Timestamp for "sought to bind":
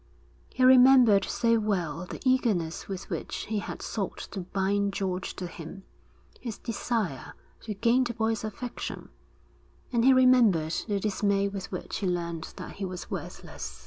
3.83-4.93